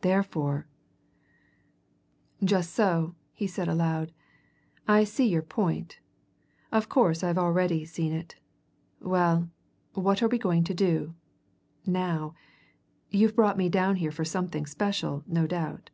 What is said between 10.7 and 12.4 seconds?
do now?